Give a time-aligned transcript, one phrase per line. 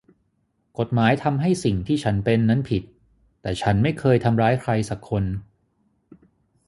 [0.79, 2.83] กฎหมายทำให้สิ่งที่ฉันเป็นนั้นผิด
[3.41, 5.23] แต่ฉันไม่เคยทำร้ายใครสักคน